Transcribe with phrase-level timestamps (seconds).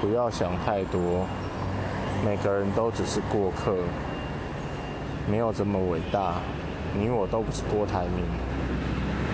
[0.00, 1.26] 不要想太多
[2.24, 3.76] 每个人都只是过客
[5.30, 6.36] 没有这么伟大
[6.98, 8.59] 你我都不是郭台铭。